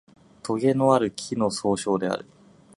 [0.41, 2.25] とげのある木の総称である